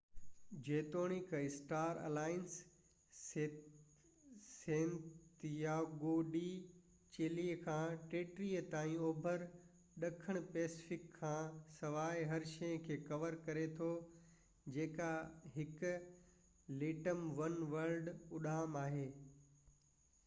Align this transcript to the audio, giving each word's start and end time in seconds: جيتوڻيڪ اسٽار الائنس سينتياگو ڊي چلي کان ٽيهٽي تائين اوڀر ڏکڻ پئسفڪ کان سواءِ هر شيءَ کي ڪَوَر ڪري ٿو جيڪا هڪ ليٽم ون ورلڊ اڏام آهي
جيتوڻيڪ 0.67 1.31
اسٽار 1.39 1.97
الائنس 2.05 2.53
سينتياگو 4.45 6.13
ڊي 6.37 6.47
چلي 7.17 7.43
کان 7.67 7.93
ٽيهٽي 8.13 8.47
تائين 8.71 9.03
اوڀر 9.09 9.45
ڏکڻ 10.05 10.39
پئسفڪ 10.55 11.03
کان 11.19 11.59
سواءِ 11.75 12.23
هر 12.33 12.47
شيءَ 12.53 12.79
کي 12.87 12.97
ڪَوَر 13.11 13.37
ڪري 13.49 13.65
ٿو 13.81 13.89
جيڪا 14.79 15.11
هڪ 15.59 15.93
ليٽم 16.81 17.25
ون 17.41 17.59
ورلڊ 17.75 18.11
اڏام 18.39 18.81
آهي 18.85 19.05